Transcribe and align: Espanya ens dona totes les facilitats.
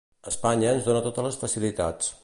Espanya 0.31 0.71
ens 0.77 0.87
dona 0.89 1.03
totes 1.09 1.27
les 1.29 1.39
facilitats. 1.43 2.13